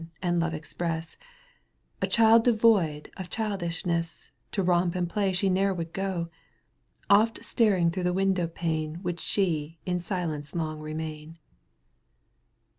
[0.19, 1.17] and love express; у
[2.01, 6.27] A child devoid of childishness To romp and play she ne'er would go:
[7.07, 11.37] Oft staring through the window pane Would she in silence long remain.